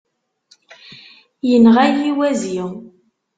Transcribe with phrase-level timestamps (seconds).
[1.53, 2.57] Inɣa-yi wazi.